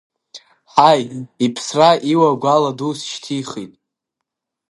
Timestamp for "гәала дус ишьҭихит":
2.41-3.73